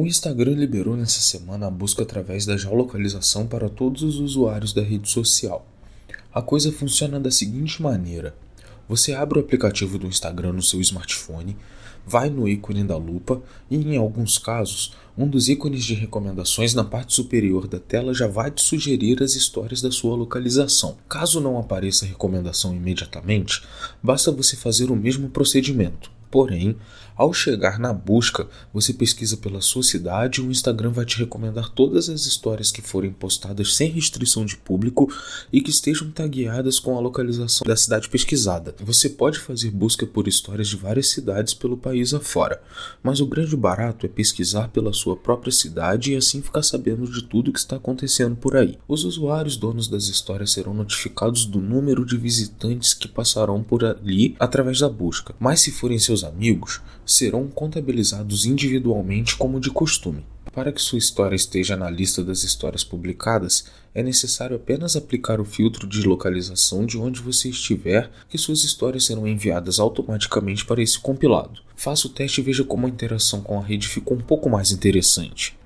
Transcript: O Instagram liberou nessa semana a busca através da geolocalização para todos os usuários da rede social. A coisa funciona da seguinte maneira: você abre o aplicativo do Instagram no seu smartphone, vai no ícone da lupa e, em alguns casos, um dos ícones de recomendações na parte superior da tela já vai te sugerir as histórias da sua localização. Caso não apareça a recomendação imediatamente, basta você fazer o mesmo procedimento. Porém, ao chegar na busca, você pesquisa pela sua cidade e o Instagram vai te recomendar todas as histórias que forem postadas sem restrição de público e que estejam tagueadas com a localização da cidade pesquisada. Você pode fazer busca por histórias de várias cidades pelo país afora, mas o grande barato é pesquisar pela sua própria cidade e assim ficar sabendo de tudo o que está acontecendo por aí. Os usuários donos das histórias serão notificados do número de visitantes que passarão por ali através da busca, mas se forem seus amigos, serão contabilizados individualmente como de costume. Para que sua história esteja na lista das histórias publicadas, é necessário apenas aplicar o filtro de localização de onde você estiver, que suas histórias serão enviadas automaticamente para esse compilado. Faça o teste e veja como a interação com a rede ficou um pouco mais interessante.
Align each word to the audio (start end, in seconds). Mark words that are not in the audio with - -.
O 0.00 0.06
Instagram 0.06 0.52
liberou 0.52 0.96
nessa 0.96 1.20
semana 1.20 1.66
a 1.66 1.70
busca 1.72 2.04
através 2.04 2.46
da 2.46 2.56
geolocalização 2.56 3.48
para 3.48 3.68
todos 3.68 4.04
os 4.04 4.20
usuários 4.20 4.72
da 4.72 4.80
rede 4.80 5.10
social. 5.10 5.66
A 6.32 6.40
coisa 6.40 6.70
funciona 6.70 7.18
da 7.18 7.32
seguinte 7.32 7.82
maneira: 7.82 8.32
você 8.88 9.12
abre 9.12 9.40
o 9.40 9.42
aplicativo 9.42 9.98
do 9.98 10.06
Instagram 10.06 10.52
no 10.52 10.62
seu 10.62 10.80
smartphone, 10.80 11.56
vai 12.06 12.30
no 12.30 12.48
ícone 12.48 12.84
da 12.84 12.96
lupa 12.96 13.42
e, 13.68 13.76
em 13.76 13.96
alguns 13.96 14.38
casos, 14.38 14.94
um 15.18 15.26
dos 15.26 15.48
ícones 15.48 15.82
de 15.84 15.94
recomendações 15.94 16.74
na 16.74 16.84
parte 16.84 17.12
superior 17.12 17.66
da 17.66 17.80
tela 17.80 18.14
já 18.14 18.28
vai 18.28 18.52
te 18.52 18.62
sugerir 18.62 19.20
as 19.20 19.34
histórias 19.34 19.82
da 19.82 19.90
sua 19.90 20.14
localização. 20.14 20.96
Caso 21.08 21.40
não 21.40 21.58
apareça 21.58 22.04
a 22.04 22.08
recomendação 22.08 22.72
imediatamente, 22.72 23.64
basta 24.00 24.30
você 24.30 24.54
fazer 24.54 24.92
o 24.92 24.96
mesmo 24.96 25.28
procedimento. 25.28 26.17
Porém, 26.30 26.76
ao 27.18 27.32
chegar 27.32 27.80
na 27.80 27.92
busca, 27.92 28.46
você 28.72 28.92
pesquisa 28.92 29.36
pela 29.36 29.60
sua 29.60 29.82
cidade 29.82 30.40
e 30.40 30.44
o 30.44 30.52
Instagram 30.52 30.90
vai 30.90 31.04
te 31.04 31.18
recomendar 31.18 31.68
todas 31.68 32.08
as 32.08 32.26
histórias 32.26 32.70
que 32.70 32.80
forem 32.80 33.12
postadas 33.12 33.74
sem 33.74 33.90
restrição 33.90 34.46
de 34.46 34.56
público 34.56 35.12
e 35.52 35.60
que 35.60 35.70
estejam 35.70 36.12
tagueadas 36.12 36.78
com 36.78 36.96
a 36.96 37.00
localização 37.00 37.66
da 37.66 37.76
cidade 37.76 38.08
pesquisada. 38.08 38.72
Você 38.78 39.08
pode 39.08 39.40
fazer 39.40 39.72
busca 39.72 40.06
por 40.06 40.28
histórias 40.28 40.68
de 40.68 40.76
várias 40.76 41.10
cidades 41.10 41.54
pelo 41.54 41.76
país 41.76 42.14
afora, 42.14 42.62
mas 43.02 43.20
o 43.20 43.26
grande 43.26 43.56
barato 43.56 44.06
é 44.06 44.08
pesquisar 44.08 44.68
pela 44.68 44.92
sua 44.92 45.16
própria 45.16 45.50
cidade 45.50 46.12
e 46.12 46.16
assim 46.16 46.40
ficar 46.40 46.62
sabendo 46.62 47.10
de 47.10 47.22
tudo 47.22 47.48
o 47.48 47.52
que 47.52 47.58
está 47.58 47.76
acontecendo 47.76 48.36
por 48.36 48.56
aí. 48.56 48.78
Os 48.86 49.02
usuários 49.02 49.56
donos 49.56 49.88
das 49.88 50.04
histórias 50.04 50.52
serão 50.52 50.72
notificados 50.72 51.44
do 51.46 51.60
número 51.60 52.06
de 52.06 52.16
visitantes 52.16 52.94
que 52.94 53.08
passarão 53.08 53.60
por 53.60 53.84
ali 53.84 54.36
através 54.38 54.78
da 54.78 54.88
busca, 54.88 55.34
mas 55.40 55.60
se 55.60 55.72
forem 55.72 55.98
seus 55.98 56.17
amigos, 56.24 56.80
serão 57.04 57.48
contabilizados 57.48 58.44
individualmente 58.44 59.36
como 59.36 59.60
de 59.60 59.70
costume. 59.70 60.24
Para 60.52 60.72
que 60.72 60.82
sua 60.82 60.98
história 60.98 61.36
esteja 61.36 61.76
na 61.76 61.88
lista 61.88 62.24
das 62.24 62.42
histórias 62.42 62.82
publicadas, 62.82 63.66
é 63.94 64.02
necessário 64.02 64.56
apenas 64.56 64.96
aplicar 64.96 65.40
o 65.40 65.44
filtro 65.44 65.86
de 65.86 66.02
localização 66.02 66.84
de 66.84 66.98
onde 66.98 67.20
você 67.20 67.48
estiver, 67.48 68.10
que 68.28 68.38
suas 68.38 68.64
histórias 68.64 69.04
serão 69.04 69.26
enviadas 69.26 69.78
automaticamente 69.78 70.64
para 70.64 70.82
esse 70.82 70.98
compilado. 70.98 71.60
Faça 71.76 72.06
o 72.06 72.10
teste 72.10 72.40
e 72.40 72.44
veja 72.44 72.64
como 72.64 72.86
a 72.86 72.90
interação 72.90 73.40
com 73.40 73.58
a 73.58 73.62
rede 73.62 73.86
ficou 73.86 74.16
um 74.16 74.20
pouco 74.20 74.50
mais 74.50 74.72
interessante. 74.72 75.56